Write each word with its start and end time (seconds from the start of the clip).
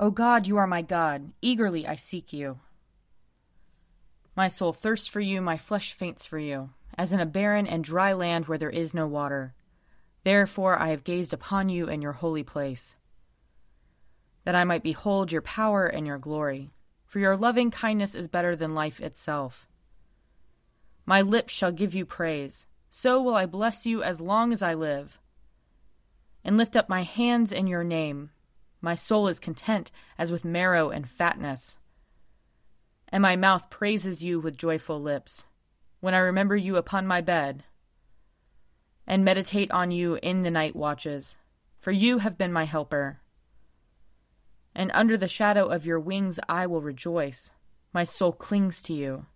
O 0.00 0.12
God, 0.12 0.46
you 0.46 0.56
are 0.58 0.66
my 0.68 0.80
God. 0.80 1.32
Eagerly 1.42 1.84
I 1.84 1.96
seek 1.96 2.32
you. 2.32 2.60
My 4.36 4.46
soul 4.46 4.72
thirsts 4.72 5.08
for 5.08 5.18
you, 5.18 5.42
my 5.42 5.56
flesh 5.56 5.92
faints 5.92 6.24
for 6.24 6.38
you, 6.38 6.70
as 6.96 7.12
in 7.12 7.18
a 7.18 7.26
barren 7.26 7.66
and 7.66 7.82
dry 7.82 8.12
land 8.12 8.46
where 8.46 8.58
there 8.58 8.70
is 8.70 8.94
no 8.94 9.08
water. 9.08 9.54
Therefore 10.22 10.78
I 10.78 10.90
have 10.90 11.02
gazed 11.02 11.32
upon 11.32 11.68
you 11.68 11.88
in 11.88 12.00
your 12.00 12.12
holy 12.12 12.44
place, 12.44 12.94
that 14.44 14.54
I 14.54 14.62
might 14.62 14.84
behold 14.84 15.32
your 15.32 15.42
power 15.42 15.86
and 15.86 16.06
your 16.06 16.18
glory. 16.18 16.70
For 17.04 17.18
your 17.18 17.36
loving 17.36 17.72
kindness 17.72 18.14
is 18.14 18.28
better 18.28 18.54
than 18.54 18.74
life 18.74 19.00
itself. 19.00 19.66
My 21.06 21.22
lips 21.22 21.52
shall 21.52 21.72
give 21.72 21.94
you 21.94 22.04
praise, 22.04 22.66
so 22.88 23.20
will 23.20 23.34
I 23.34 23.46
bless 23.46 23.84
you 23.84 24.02
as 24.02 24.20
long 24.20 24.52
as 24.52 24.62
I 24.62 24.74
live, 24.74 25.18
and 26.44 26.56
lift 26.56 26.76
up 26.76 26.88
my 26.88 27.02
hands 27.02 27.50
in 27.50 27.66
your 27.66 27.82
name. 27.82 28.30
My 28.80 28.94
soul 28.94 29.28
is 29.28 29.40
content 29.40 29.90
as 30.16 30.30
with 30.30 30.44
marrow 30.44 30.90
and 30.90 31.08
fatness. 31.08 31.78
And 33.08 33.22
my 33.22 33.36
mouth 33.36 33.70
praises 33.70 34.22
you 34.22 34.38
with 34.38 34.56
joyful 34.56 35.00
lips, 35.00 35.46
when 36.00 36.14
I 36.14 36.18
remember 36.18 36.56
you 36.56 36.76
upon 36.76 37.06
my 37.06 37.20
bed, 37.20 37.64
and 39.06 39.24
meditate 39.24 39.70
on 39.70 39.90
you 39.90 40.18
in 40.22 40.42
the 40.42 40.50
night 40.50 40.76
watches, 40.76 41.38
for 41.80 41.90
you 41.90 42.18
have 42.18 42.36
been 42.38 42.52
my 42.52 42.64
helper. 42.64 43.20
And 44.74 44.90
under 44.94 45.16
the 45.16 45.26
shadow 45.26 45.66
of 45.66 45.86
your 45.86 45.98
wings 45.98 46.38
I 46.48 46.66
will 46.66 46.82
rejoice. 46.82 47.50
My 47.92 48.04
soul 48.04 48.32
clings 48.32 48.82
to 48.82 48.92
you. 48.92 49.26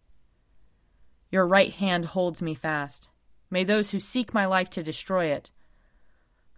Your 1.30 1.46
right 1.46 1.72
hand 1.72 2.04
holds 2.04 2.42
me 2.42 2.54
fast. 2.54 3.08
May 3.50 3.64
those 3.64 3.90
who 3.90 3.98
seek 3.98 4.34
my 4.34 4.46
life 4.46 4.70
to 4.70 4.82
destroy 4.82 5.26
it 5.26 5.50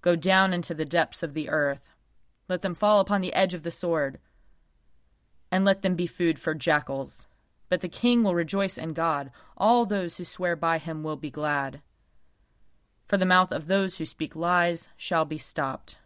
go 0.04 0.14
down 0.14 0.52
into 0.52 0.74
the 0.74 0.84
depths 0.84 1.22
of 1.22 1.32
the 1.32 1.48
earth. 1.48 1.93
Let 2.48 2.62
them 2.62 2.74
fall 2.74 3.00
upon 3.00 3.20
the 3.20 3.32
edge 3.32 3.54
of 3.54 3.62
the 3.62 3.70
sword, 3.70 4.18
and 5.50 5.64
let 5.64 5.82
them 5.82 5.94
be 5.94 6.06
food 6.06 6.38
for 6.38 6.54
jackals. 6.54 7.26
But 7.68 7.80
the 7.80 7.88
king 7.88 8.22
will 8.22 8.34
rejoice 8.34 8.76
in 8.76 8.92
God. 8.92 9.30
All 9.56 9.86
those 9.86 10.16
who 10.16 10.24
swear 10.24 10.54
by 10.54 10.78
him 10.78 11.02
will 11.02 11.16
be 11.16 11.30
glad. 11.30 11.80
For 13.06 13.16
the 13.16 13.26
mouth 13.26 13.52
of 13.52 13.66
those 13.66 13.96
who 13.96 14.06
speak 14.06 14.36
lies 14.36 14.88
shall 14.96 15.24
be 15.24 15.38
stopped. 15.38 15.96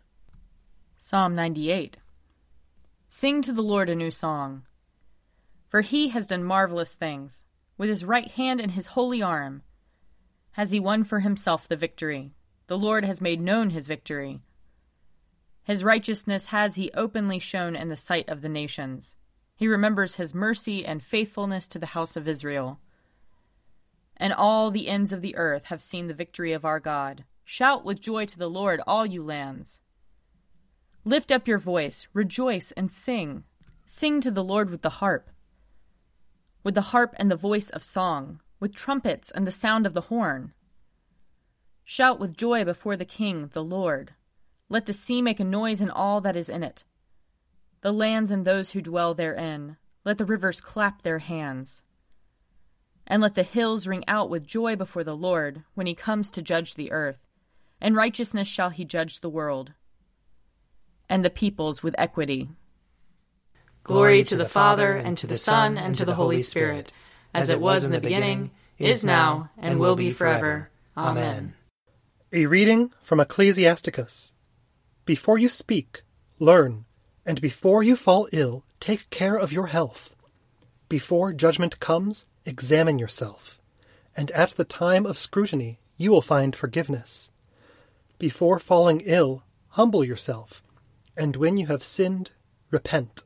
Psalm 0.98 1.34
98 1.34 1.98
Sing 3.08 3.42
to 3.42 3.52
the 3.52 3.62
Lord 3.62 3.88
a 3.88 3.94
new 3.94 4.10
song. 4.10 4.62
For 5.68 5.80
he 5.80 6.08
has 6.08 6.26
done 6.26 6.44
marvelous 6.44 6.94
things. 6.94 7.42
With 7.76 7.88
his 7.88 8.04
right 8.04 8.30
hand 8.30 8.60
and 8.60 8.72
his 8.72 8.88
holy 8.88 9.22
arm 9.22 9.62
has 10.52 10.72
he 10.72 10.80
won 10.80 11.04
for 11.04 11.20
himself 11.20 11.68
the 11.68 11.76
victory. 11.76 12.32
The 12.66 12.78
Lord 12.78 13.04
has 13.04 13.20
made 13.20 13.40
known 13.40 13.70
his 13.70 13.86
victory. 13.86 14.40
His 15.68 15.84
righteousness 15.84 16.46
has 16.46 16.76
he 16.76 16.90
openly 16.94 17.38
shown 17.38 17.76
in 17.76 17.90
the 17.90 17.96
sight 17.96 18.30
of 18.30 18.40
the 18.40 18.48
nations. 18.48 19.16
He 19.54 19.68
remembers 19.68 20.14
his 20.14 20.34
mercy 20.34 20.86
and 20.86 21.02
faithfulness 21.02 21.68
to 21.68 21.78
the 21.78 21.84
house 21.84 22.16
of 22.16 22.26
Israel. 22.26 22.80
And 24.16 24.32
all 24.32 24.70
the 24.70 24.88
ends 24.88 25.12
of 25.12 25.20
the 25.20 25.36
earth 25.36 25.66
have 25.66 25.82
seen 25.82 26.06
the 26.06 26.14
victory 26.14 26.54
of 26.54 26.64
our 26.64 26.80
God. 26.80 27.24
Shout 27.44 27.84
with 27.84 28.00
joy 28.00 28.24
to 28.24 28.38
the 28.38 28.48
Lord, 28.48 28.80
all 28.86 29.04
you 29.04 29.22
lands. 29.22 29.80
Lift 31.04 31.30
up 31.30 31.46
your 31.46 31.58
voice, 31.58 32.08
rejoice, 32.14 32.72
and 32.72 32.90
sing. 32.90 33.44
Sing 33.86 34.22
to 34.22 34.30
the 34.30 34.42
Lord 34.42 34.70
with 34.70 34.80
the 34.80 34.88
harp, 34.88 35.28
with 36.64 36.76
the 36.76 36.92
harp 36.92 37.14
and 37.18 37.30
the 37.30 37.36
voice 37.36 37.68
of 37.68 37.82
song, 37.82 38.40
with 38.58 38.74
trumpets 38.74 39.30
and 39.30 39.46
the 39.46 39.52
sound 39.52 39.84
of 39.84 39.92
the 39.92 40.08
horn. 40.08 40.54
Shout 41.84 42.18
with 42.18 42.38
joy 42.38 42.64
before 42.64 42.96
the 42.96 43.04
King, 43.04 43.50
the 43.52 43.62
Lord. 43.62 44.14
Let 44.68 44.86
the 44.86 44.92
sea 44.92 45.22
make 45.22 45.40
a 45.40 45.44
noise 45.44 45.80
and 45.80 45.90
all 45.90 46.20
that 46.20 46.36
is 46.36 46.48
in 46.48 46.62
it. 46.62 46.84
The 47.80 47.92
lands 47.92 48.30
and 48.30 48.44
those 48.44 48.70
who 48.70 48.82
dwell 48.82 49.14
therein. 49.14 49.76
Let 50.04 50.18
the 50.18 50.24
rivers 50.24 50.60
clap 50.60 51.02
their 51.02 51.20
hands. 51.20 51.82
And 53.06 53.22
let 53.22 53.34
the 53.34 53.42
hills 53.42 53.86
ring 53.86 54.04
out 54.06 54.28
with 54.28 54.46
joy 54.46 54.76
before 54.76 55.04
the 55.04 55.16
Lord 55.16 55.64
when 55.74 55.86
he 55.86 55.94
comes 55.94 56.30
to 56.32 56.42
judge 56.42 56.74
the 56.74 56.92
earth. 56.92 57.18
In 57.80 57.94
righteousness 57.94 58.48
shall 58.48 58.70
he 58.70 58.84
judge 58.84 59.20
the 59.20 59.30
world, 59.30 59.72
and 61.08 61.24
the 61.24 61.30
peoples 61.30 61.82
with 61.82 61.94
equity. 61.96 62.48
Glory 63.84 64.24
to 64.24 64.36
the 64.36 64.48
Father, 64.48 64.96
and 64.96 65.16
to 65.16 65.26
the 65.26 65.38
Son, 65.38 65.78
and 65.78 65.94
to 65.94 66.04
the 66.04 66.16
Holy 66.16 66.40
Spirit, 66.40 66.92
as 67.32 67.50
it 67.50 67.60
was 67.60 67.84
in 67.84 67.92
the 67.92 68.00
beginning, 68.00 68.50
is 68.78 69.04
now, 69.04 69.50
and 69.56 69.78
will 69.78 69.96
be 69.96 70.10
forever. 70.10 70.70
Amen. 70.96 71.54
A 72.32 72.46
reading 72.46 72.92
from 73.02 73.20
Ecclesiasticus. 73.20 74.34
Before 75.08 75.38
you 75.38 75.48
speak, 75.48 76.02
learn, 76.38 76.84
and 77.24 77.40
before 77.40 77.82
you 77.82 77.96
fall 77.96 78.28
ill, 78.30 78.62
take 78.78 79.08
care 79.08 79.36
of 79.36 79.54
your 79.54 79.68
health. 79.68 80.14
Before 80.90 81.32
judgment 81.32 81.80
comes, 81.80 82.26
examine 82.44 82.98
yourself, 82.98 83.58
and 84.14 84.30
at 84.32 84.50
the 84.50 84.66
time 84.66 85.06
of 85.06 85.16
scrutiny 85.16 85.78
you 85.96 86.10
will 86.10 86.20
find 86.20 86.54
forgiveness. 86.54 87.30
Before 88.18 88.58
falling 88.58 89.00
ill, 89.06 89.44
humble 89.68 90.04
yourself, 90.04 90.62
and 91.16 91.36
when 91.36 91.56
you 91.56 91.68
have 91.68 91.82
sinned, 91.82 92.32
repent. 92.70 93.24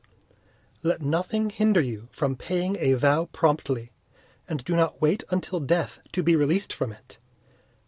Let 0.83 1.01
nothing 1.01 1.49
hinder 1.49 1.81
you 1.81 2.07
from 2.13 2.37
paying 2.37 2.77
a 2.79 2.93
vow 2.93 3.27
promptly, 3.33 3.91
and 4.47 4.63
do 4.63 4.73
not 4.73 5.01
wait 5.01 5.25
until 5.29 5.59
death 5.59 5.99
to 6.13 6.23
be 6.23 6.37
released 6.37 6.71
from 6.71 6.93
it. 6.93 7.17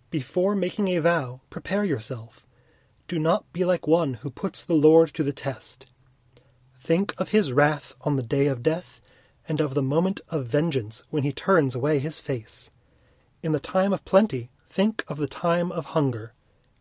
Before 0.10 0.54
making 0.54 0.90
a 0.90 1.00
vow, 1.00 1.40
prepare 1.50 1.86
yourself 1.86 2.46
do 3.08 3.20
not 3.20 3.52
be 3.54 3.64
like 3.64 3.88
one 3.88 4.16
who 4.16 4.30
puts 4.30 4.64
the 4.64 4.74
Lord 4.74 5.14
to 5.14 5.24
the 5.24 5.34
test. 5.34 5.86
Think 6.80 7.14
of 7.18 7.30
his 7.30 7.52
wrath 7.52 7.96
on 8.02 8.16
the 8.16 8.24
day 8.24 8.48
of 8.48 8.64
death, 8.64 9.02
and 9.48 9.62
of 9.62 9.74
the 9.74 9.82
moment 9.82 10.22
of 10.30 10.48
vengeance 10.48 11.04
when 11.10 11.24
he 11.24 11.32
turns 11.32 11.76
away 11.76 12.00
his 12.00 12.20
face. 12.20 12.72
In 13.44 13.52
the 13.52 13.60
time 13.60 13.94
of 13.94 14.06
plenty, 14.06 14.50
think 14.70 15.04
of 15.08 15.18
the 15.18 15.28
time 15.28 15.72
of 15.72 15.88
hunger. 15.88 16.34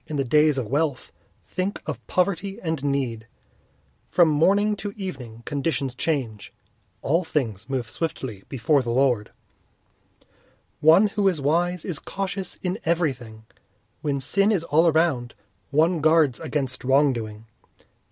In 0.06 0.16
the 0.16 0.24
days 0.24 0.58
of 0.58 0.66
wealth, 0.66 1.12
think 1.46 1.82
of 1.86 2.04
poverty 2.06 2.58
and 2.62 2.82
need. 2.82 3.26
From 4.10 4.28
morning 4.28 4.76
to 4.76 4.94
evening, 4.96 5.42
conditions 5.44 5.94
change. 5.94 6.52
All 7.02 7.24
things 7.24 7.68
move 7.68 7.90
swiftly 7.90 8.44
before 8.48 8.80
the 8.80 8.90
Lord. 8.90 9.30
One 10.80 11.08
who 11.08 11.28
is 11.28 11.40
wise 11.40 11.84
is 11.84 11.98
cautious 11.98 12.58
in 12.62 12.78
everything. 12.84 13.44
When 14.00 14.20
sin 14.20 14.52
is 14.52 14.64
all 14.64 14.86
around, 14.86 15.34
one 15.74 16.00
guards 16.00 16.38
against 16.38 16.84
wrongdoing. 16.84 17.46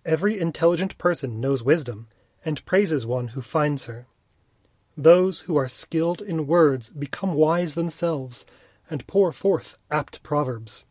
Every 0.05 0.37
intelligent 0.37 0.97
person 0.97 1.39
knows 1.39 1.63
wisdom, 1.63 2.07
and 2.43 2.65
praises 2.65 3.05
one 3.05 3.29
who 3.29 3.41
finds 3.41 3.85
her. 3.85 4.05
Those 4.97 5.41
who 5.41 5.55
are 5.55 5.69
skilled 5.69 6.21
in 6.21 6.45
words 6.45 6.89
become 6.89 7.33
wise 7.33 7.75
themselves, 7.75 8.45
and 8.89 9.07
pour 9.07 9.31
forth 9.31 9.77
apt 9.89 10.21
proverbs. 10.23 10.83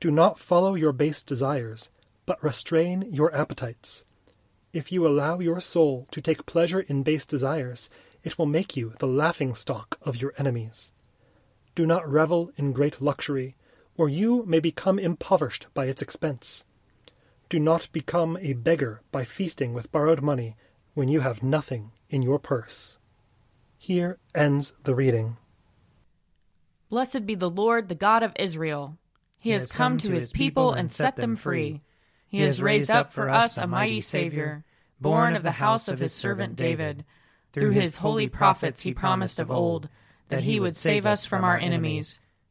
Do 0.00 0.10
not 0.10 0.40
follow 0.40 0.74
your 0.74 0.92
base 0.92 1.22
desires, 1.22 1.90
but 2.26 2.42
restrain 2.42 3.06
your 3.08 3.32
appetites. 3.32 4.04
If 4.72 4.90
you 4.90 5.06
allow 5.06 5.38
your 5.38 5.60
soul 5.60 6.08
to 6.10 6.20
take 6.20 6.46
pleasure 6.46 6.80
in 6.80 7.04
base 7.04 7.24
desires, 7.24 7.90
it 8.24 8.38
will 8.38 8.46
make 8.46 8.76
you 8.76 8.94
the 8.98 9.06
laughing 9.06 9.54
stock 9.54 9.98
of 10.02 10.20
your 10.20 10.34
enemies. 10.36 10.92
Do 11.76 11.86
not 11.86 12.10
revel 12.10 12.50
in 12.56 12.72
great 12.72 13.00
luxury, 13.00 13.54
or 13.96 14.08
you 14.08 14.44
may 14.46 14.60
become 14.60 14.98
impoverished 14.98 15.66
by 15.74 15.86
its 15.86 16.02
expense. 16.02 16.64
Do 17.48 17.58
not 17.58 17.88
become 17.92 18.38
a 18.40 18.52
beggar 18.52 19.02
by 19.10 19.24
feasting 19.24 19.74
with 19.74 19.90
borrowed 19.92 20.22
money 20.22 20.56
when 20.94 21.08
you 21.08 21.20
have 21.20 21.42
nothing 21.42 21.92
in 22.08 22.22
your 22.22 22.38
purse. 22.38 22.98
Here 23.76 24.18
ends 24.34 24.74
the 24.84 24.94
reading. 24.94 25.36
Blessed 26.90 27.24
be 27.24 27.34
the 27.34 27.50
Lord, 27.50 27.88
the 27.88 27.94
God 27.94 28.22
of 28.22 28.32
Israel. 28.36 28.98
He, 29.38 29.50
has 29.50 29.72
come 29.72 29.96
to 29.98 30.12
his 30.12 30.32
people 30.32 30.72
and 30.72 30.92
set 30.92 31.16
them 31.16 31.34
free. 31.34 31.80
He 32.28 32.40
has 32.42 32.60
raised 32.60 32.90
up 32.90 33.12
for 33.12 33.30
us 33.30 33.56
a 33.56 33.66
mighty 33.66 34.00
Savior, 34.00 34.64
born 35.00 35.34
of 35.34 35.42
the 35.42 35.52
house 35.52 35.88
of 35.88 35.98
his 35.98 36.12
servant 36.12 36.56
David. 36.56 37.04
Through 37.52 37.70
his 37.70 37.96
holy 37.96 38.28
prophets 38.28 38.82
he 38.82 38.92
promised 38.92 39.38
of 39.38 39.50
old 39.50 39.88
that 40.28 40.44
he 40.44 40.60
would 40.60 40.76
save 40.76 41.06
us 41.06 41.26
from 41.26 41.42
our 41.42 41.56
enemies, 41.56 42.20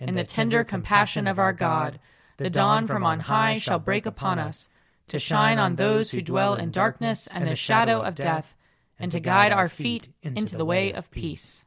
In 0.00 0.14
the 0.14 0.24
tender 0.24 0.64
compassion 0.64 1.26
of 1.26 1.38
our 1.38 1.52
God, 1.52 2.00
the 2.38 2.50
dawn 2.50 2.86
from 2.86 3.04
on 3.04 3.20
high 3.20 3.58
shall 3.58 3.78
break 3.78 4.06
upon 4.06 4.38
us, 4.38 4.68
to 5.08 5.18
shine 5.18 5.58
on 5.58 5.76
those 5.76 6.10
who 6.10 6.22
dwell 6.22 6.54
in 6.54 6.70
darkness 6.70 7.28
and 7.30 7.46
the 7.46 7.54
shadow 7.54 8.00
of 8.00 8.14
death, 8.14 8.54
and 8.98 9.12
to 9.12 9.20
guide 9.20 9.52
our 9.52 9.68
feet 9.68 10.08
into 10.22 10.56
the 10.56 10.64
way 10.64 10.92
of 10.92 11.10
peace. 11.10 11.64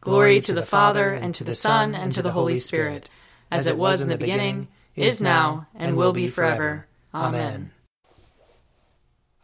Glory 0.00 0.40
to 0.40 0.52
the 0.52 0.62
Father, 0.64 1.12
and 1.12 1.34
to 1.34 1.44
the 1.44 1.54
Son, 1.54 1.94
and 1.94 2.12
to 2.12 2.22
the 2.22 2.32
Holy 2.32 2.56
Spirit 2.56 3.10
as 3.52 3.66
it 3.66 3.76
was 3.76 4.00
in 4.00 4.08
the 4.08 4.16
beginning, 4.16 4.66
is 4.96 5.20
now, 5.20 5.66
and 5.74 5.94
will 5.94 6.12
be 6.12 6.26
forever. 6.26 6.86
Amen. 7.14 7.70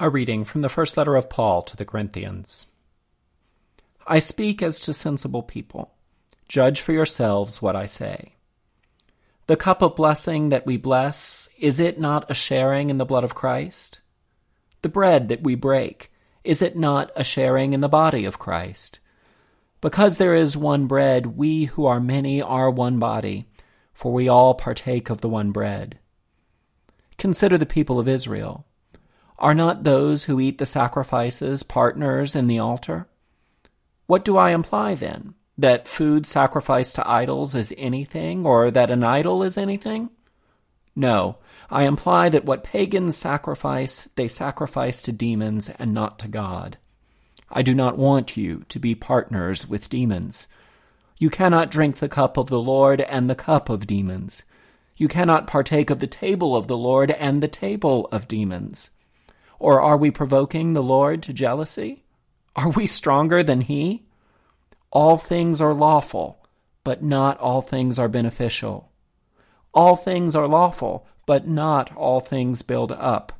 A 0.00 0.08
reading 0.08 0.44
from 0.44 0.62
the 0.62 0.70
first 0.70 0.96
letter 0.96 1.14
of 1.14 1.28
Paul 1.28 1.60
to 1.62 1.76
the 1.76 1.84
Corinthians. 1.84 2.66
I 4.06 4.18
speak 4.18 4.62
as 4.62 4.80
to 4.80 4.94
sensible 4.94 5.42
people. 5.42 5.92
Judge 6.48 6.80
for 6.80 6.92
yourselves 6.92 7.62
what 7.62 7.76
I 7.76 7.86
say. 7.86 8.34
The 9.46 9.56
cup 9.56 9.82
of 9.82 9.96
blessing 9.96 10.48
that 10.48 10.66
we 10.66 10.76
bless, 10.76 11.48
is 11.58 11.78
it 11.80 12.00
not 12.00 12.30
a 12.30 12.34
sharing 12.34 12.90
in 12.90 12.98
the 12.98 13.04
blood 13.04 13.24
of 13.24 13.34
Christ? 13.34 14.00
The 14.82 14.88
bread 14.88 15.28
that 15.28 15.42
we 15.42 15.54
break, 15.54 16.10
is 16.44 16.62
it 16.62 16.76
not 16.76 17.10
a 17.16 17.24
sharing 17.24 17.72
in 17.72 17.80
the 17.80 17.88
body 17.88 18.24
of 18.24 18.38
Christ? 18.38 18.98
Because 19.80 20.16
there 20.16 20.34
is 20.34 20.56
one 20.56 20.86
bread, 20.86 21.36
we 21.36 21.66
who 21.66 21.86
are 21.86 22.00
many 22.00 22.42
are 22.42 22.70
one 22.70 22.98
body 22.98 23.46
for 23.98 24.12
we 24.12 24.28
all 24.28 24.54
partake 24.54 25.10
of 25.10 25.22
the 25.22 25.28
one 25.28 25.50
bread. 25.50 25.98
Consider 27.16 27.58
the 27.58 27.66
people 27.66 27.98
of 27.98 28.06
Israel. 28.06 28.64
Are 29.40 29.56
not 29.56 29.82
those 29.82 30.24
who 30.24 30.38
eat 30.38 30.58
the 30.58 30.66
sacrifices 30.66 31.64
partners 31.64 32.36
in 32.36 32.46
the 32.46 32.60
altar? 32.60 33.08
What 34.06 34.24
do 34.24 34.36
I 34.36 34.50
imply 34.50 34.94
then? 34.94 35.34
That 35.58 35.88
food 35.88 36.24
sacrificed 36.24 36.94
to 36.94 37.08
idols 37.08 37.54
is 37.56 37.74
anything, 37.76 38.46
or 38.46 38.70
that 38.70 38.92
an 38.92 39.02
idol 39.02 39.42
is 39.42 39.58
anything? 39.58 40.10
No, 40.94 41.38
I 41.68 41.82
imply 41.84 42.28
that 42.28 42.44
what 42.44 42.64
pagans 42.64 43.16
sacrifice, 43.16 44.08
they 44.14 44.28
sacrifice 44.28 45.02
to 45.02 45.12
demons 45.12 45.68
and 45.68 45.92
not 45.92 46.18
to 46.20 46.28
God. 46.28 46.78
I 47.50 47.62
do 47.62 47.74
not 47.74 47.98
want 47.98 48.36
you 48.36 48.64
to 48.68 48.78
be 48.78 48.94
partners 48.94 49.68
with 49.68 49.90
demons. 49.90 50.46
You 51.18 51.30
cannot 51.30 51.70
drink 51.70 51.96
the 51.96 52.08
cup 52.08 52.36
of 52.36 52.48
the 52.48 52.60
Lord 52.60 53.00
and 53.00 53.28
the 53.28 53.34
cup 53.34 53.68
of 53.68 53.86
demons. 53.86 54.44
You 54.96 55.08
cannot 55.08 55.46
partake 55.46 55.90
of 55.90 55.98
the 55.98 56.06
table 56.06 56.56
of 56.56 56.68
the 56.68 56.76
Lord 56.76 57.10
and 57.10 57.42
the 57.42 57.48
table 57.48 58.08
of 58.12 58.28
demons. 58.28 58.90
Or 59.58 59.80
are 59.80 59.96
we 59.96 60.10
provoking 60.10 60.72
the 60.72 60.82
Lord 60.82 61.22
to 61.24 61.32
jealousy? 61.32 62.04
Are 62.54 62.70
we 62.70 62.86
stronger 62.86 63.42
than 63.42 63.62
he? 63.62 64.04
All 64.90 65.16
things 65.16 65.60
are 65.60 65.74
lawful, 65.74 66.44
but 66.84 67.02
not 67.02 67.38
all 67.38 67.60
things 67.60 67.98
are 67.98 68.08
beneficial. 68.08 68.90
All 69.74 69.96
things 69.96 70.34
are 70.34 70.48
lawful, 70.48 71.06
but 71.26 71.46
not 71.46 71.94
all 71.94 72.20
things 72.20 72.62
build 72.62 72.92
up. 72.92 73.32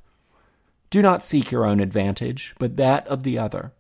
Do 0.90 1.02
not 1.02 1.22
seek 1.22 1.50
your 1.50 1.64
own 1.64 1.80
advantage, 1.80 2.54
but 2.58 2.76
that 2.76 3.06
of 3.08 3.22
the 3.22 3.38
other. 3.38 3.72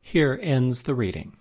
Here 0.00 0.38
ends 0.42 0.82
the 0.82 0.94
reading. 0.94 1.36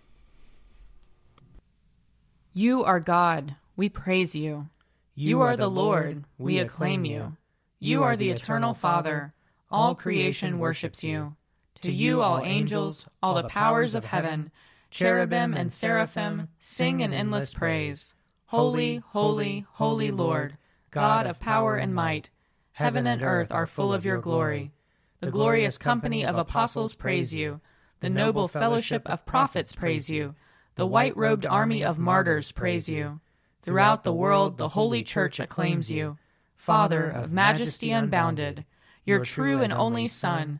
You 2.54 2.84
are 2.84 3.00
God, 3.00 3.56
we 3.76 3.90
praise 3.90 4.36
you. 4.36 4.70
You 5.16 5.42
are 5.42 5.58
the 5.58 5.70
Lord, 5.70 6.26
we 6.38 6.60
acclaim 6.60 7.06
you. 7.06 7.36
You 7.80 8.04
are 8.04 8.16
the 8.16 8.30
eternal 8.30 8.74
Father, 8.74 9.34
all 9.72 9.96
creation 9.96 10.60
worships 10.60 11.04
you. 11.04 11.36
To 11.82 11.92
you, 11.92 12.22
all 12.22 12.42
angels, 12.44 13.06
all 13.24 13.36
the 13.36 13.44
powers 13.44 13.96
of 13.96 14.06
heaven, 14.06 14.52
cherubim 14.92 15.54
and 15.54 15.72
seraphim, 15.72 16.50
sing 16.60 17.02
an 17.02 17.14
endless 17.14 17.54
praise. 17.54 18.14
Holy, 18.48 18.98
holy, 18.98 19.66
holy 19.74 20.12
Lord, 20.12 20.58
God 20.92 21.26
of 21.26 21.40
power 21.40 21.78
and 21.78 21.96
might, 21.96 22.30
heaven 22.74 23.08
and 23.08 23.22
earth 23.22 23.52
are 23.52 23.68
full 23.68 23.94
of 23.94 24.04
your 24.04 24.20
glory. 24.20 24.72
The 25.22 25.32
glorious 25.32 25.78
company 25.78 26.26
of 26.26 26.36
apostles 26.36 26.96
praise 26.96 27.34
you, 27.34 27.62
the 28.02 28.10
noble 28.10 28.48
fellowship 28.48 29.04
of 29.06 29.26
prophets 29.26 29.76
praise 29.76 30.10
you. 30.10 30.36
The 30.76 30.86
white 30.86 31.16
robed 31.18 31.46
army 31.46 31.84
of 31.84 32.00
martyrs 32.00 32.52
praise 32.52 32.88
you. 32.88 33.20
Throughout 33.62 34.04
the 34.04 34.14
world, 34.14 34.58
the 34.58 34.70
Holy 34.70 35.04
Church 35.04 35.40
acclaims 35.40 35.92
you. 35.92 36.18
Father 36.56 37.10
of 37.10 37.32
majesty 37.32 37.92
unbounded, 37.92 38.66
your 39.06 39.26
true 39.26 39.62
and 39.62 39.74
only 39.74 40.08
Son, 40.08 40.60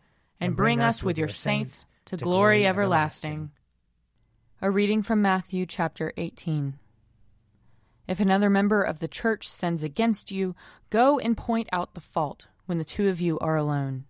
and 0.41 0.55
bring 0.55 0.81
us 0.81 1.03
with 1.03 1.19
your 1.19 1.29
saints 1.29 1.85
to 2.05 2.17
glory 2.17 2.65
everlasting. 2.65 3.51
A 4.59 4.71
reading 4.71 5.03
from 5.03 5.21
Matthew 5.21 5.67
chapter 5.67 6.11
18. 6.17 6.79
If 8.07 8.19
another 8.19 8.49
member 8.49 8.81
of 8.81 8.99
the 8.99 9.07
church 9.07 9.47
sins 9.47 9.83
against 9.83 10.31
you, 10.31 10.55
go 10.89 11.19
and 11.19 11.37
point 11.37 11.69
out 11.71 11.93
the 11.93 12.01
fault 12.01 12.47
when 12.65 12.79
the 12.79 12.83
two 12.83 13.07
of 13.07 13.21
you 13.21 13.37
are 13.37 13.55
alone. 13.55 14.05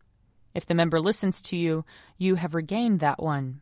If 0.55 0.65
the 0.65 0.73
member 0.73 1.01
listens 1.01 1.41
to 1.43 1.57
you, 1.57 1.83
you 2.17 2.35
have 2.35 2.55
regained 2.55 3.01
that 3.01 3.21
one. 3.21 3.59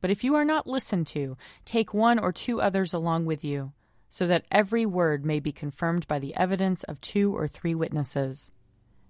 But 0.00 0.10
if 0.10 0.24
you 0.24 0.34
are 0.34 0.44
not 0.44 0.66
listened 0.66 1.06
to, 1.08 1.36
take 1.64 1.94
one 1.94 2.18
or 2.18 2.32
two 2.32 2.60
others 2.60 2.92
along 2.92 3.26
with 3.26 3.44
you, 3.44 3.72
so 4.08 4.26
that 4.26 4.44
every 4.50 4.84
word 4.84 5.24
may 5.24 5.38
be 5.38 5.52
confirmed 5.52 6.06
by 6.08 6.18
the 6.18 6.34
evidence 6.34 6.82
of 6.84 7.00
two 7.00 7.34
or 7.36 7.46
three 7.46 7.76
witnesses. 7.76 8.50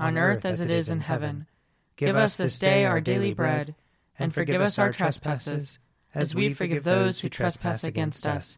on 0.00 0.18
earth 0.18 0.44
as 0.44 0.60
it 0.60 0.70
is 0.70 0.88
in 0.88 1.00
heaven. 1.00 1.46
Give 1.96 2.16
us 2.16 2.36
this 2.36 2.58
day 2.58 2.84
our 2.84 3.00
daily 3.00 3.34
bread, 3.34 3.74
and 4.18 4.32
forgive 4.32 4.60
us 4.60 4.78
our 4.78 4.92
trespasses, 4.92 5.78
as 6.14 6.34
we 6.34 6.54
forgive 6.54 6.84
those 6.84 7.20
who 7.20 7.28
trespass 7.28 7.84
against 7.84 8.26
us. 8.26 8.56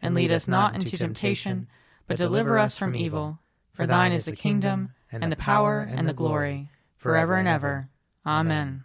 And 0.00 0.14
lead 0.14 0.30
us 0.30 0.46
not 0.46 0.74
into 0.74 0.96
temptation, 0.96 1.68
but 2.06 2.16
deliver 2.18 2.58
us 2.58 2.76
from 2.76 2.94
evil. 2.94 3.38
For 3.72 3.86
thine 3.86 4.12
is 4.12 4.26
the 4.26 4.36
kingdom, 4.36 4.90
and 5.10 5.32
the 5.32 5.36
power, 5.36 5.80
and 5.80 6.06
the 6.06 6.12
glory, 6.12 6.68
forever 6.96 7.36
and 7.36 7.48
ever. 7.48 7.88
Amen. 8.26 8.84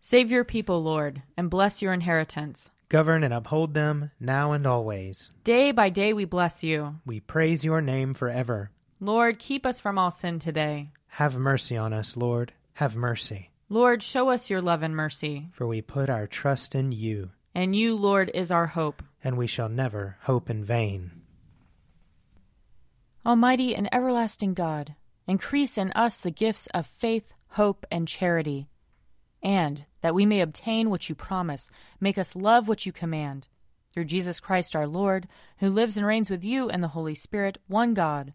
Save 0.00 0.30
your 0.30 0.44
people, 0.44 0.82
Lord, 0.82 1.22
and 1.36 1.50
bless 1.50 1.80
your 1.80 1.92
inheritance. 1.92 2.70
Govern 2.88 3.22
and 3.22 3.32
uphold 3.32 3.74
them 3.74 4.10
now 4.18 4.52
and 4.52 4.66
always. 4.66 5.30
Day 5.44 5.70
by 5.70 5.88
day 5.90 6.12
we 6.12 6.24
bless 6.24 6.62
you. 6.62 6.96
We 7.06 7.20
praise 7.20 7.64
your 7.64 7.80
name 7.80 8.14
forever. 8.14 8.72
Lord, 9.02 9.38
keep 9.38 9.64
us 9.64 9.80
from 9.80 9.96
all 9.98 10.10
sin 10.10 10.38
today. 10.38 10.90
Have 11.06 11.34
mercy 11.38 11.74
on 11.74 11.94
us, 11.94 12.18
Lord. 12.18 12.52
Have 12.74 12.94
mercy. 12.94 13.50
Lord, 13.70 14.02
show 14.02 14.28
us 14.28 14.50
your 14.50 14.60
love 14.60 14.82
and 14.82 14.94
mercy. 14.94 15.48
For 15.52 15.66
we 15.66 15.80
put 15.80 16.10
our 16.10 16.26
trust 16.26 16.74
in 16.74 16.92
you. 16.92 17.30
And 17.54 17.74
you, 17.74 17.96
Lord, 17.96 18.30
is 18.34 18.50
our 18.50 18.66
hope. 18.66 19.02
And 19.24 19.38
we 19.38 19.46
shall 19.46 19.70
never 19.70 20.18
hope 20.22 20.50
in 20.50 20.64
vain. 20.64 21.12
Almighty 23.24 23.74
and 23.74 23.88
everlasting 23.90 24.52
God, 24.52 24.94
increase 25.26 25.78
in 25.78 25.92
us 25.92 26.18
the 26.18 26.30
gifts 26.30 26.66
of 26.74 26.86
faith, 26.86 27.32
hope, 27.48 27.86
and 27.90 28.06
charity. 28.06 28.68
And, 29.42 29.86
that 30.02 30.14
we 30.14 30.26
may 30.26 30.42
obtain 30.42 30.90
what 30.90 31.08
you 31.08 31.14
promise, 31.14 31.70
make 32.00 32.18
us 32.18 32.36
love 32.36 32.68
what 32.68 32.84
you 32.84 32.92
command. 32.92 33.48
Through 33.92 34.04
Jesus 34.04 34.40
Christ 34.40 34.76
our 34.76 34.86
Lord, 34.86 35.26
who 35.58 35.70
lives 35.70 35.96
and 35.96 36.06
reigns 36.06 36.28
with 36.28 36.44
you 36.44 36.68
and 36.68 36.82
the 36.82 36.88
Holy 36.88 37.14
Spirit, 37.14 37.56
one 37.66 37.94
God, 37.94 38.34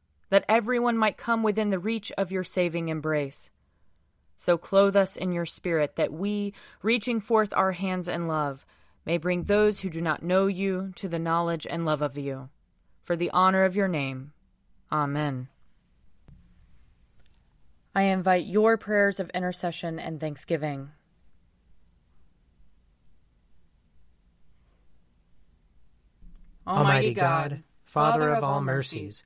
that 0.31 0.45
everyone 0.47 0.97
might 0.97 1.17
come 1.17 1.43
within 1.43 1.69
the 1.69 1.77
reach 1.77 2.11
of 2.17 2.31
your 2.31 2.43
saving 2.43 2.87
embrace. 2.87 3.51
So 4.37 4.57
clothe 4.57 4.95
us 4.95 5.17
in 5.17 5.33
your 5.33 5.45
spirit, 5.45 5.97
that 5.97 6.11
we, 6.11 6.53
reaching 6.81 7.19
forth 7.19 7.53
our 7.53 7.73
hands 7.73 8.07
in 8.07 8.27
love, 8.27 8.65
may 9.05 9.17
bring 9.17 9.43
those 9.43 9.81
who 9.81 9.89
do 9.89 10.01
not 10.01 10.23
know 10.23 10.47
you 10.47 10.93
to 10.95 11.09
the 11.09 11.19
knowledge 11.19 11.67
and 11.69 11.85
love 11.85 12.01
of 12.01 12.17
you. 12.17 12.49
For 13.03 13.17
the 13.17 13.29
honor 13.31 13.65
of 13.65 13.75
your 13.75 13.89
name. 13.89 14.31
Amen. 14.89 15.49
I 17.93 18.03
invite 18.03 18.45
your 18.45 18.77
prayers 18.77 19.19
of 19.19 19.29
intercession 19.31 19.99
and 19.99 20.17
thanksgiving. 20.19 20.91
Almighty 26.65 27.13
God, 27.13 27.63
Father 27.83 28.29
of 28.29 28.45
all 28.45 28.61
mercies, 28.61 29.25